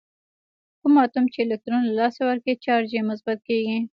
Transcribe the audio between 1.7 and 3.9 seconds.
له لاسه ورکوي چارج یې مثبت کیږي.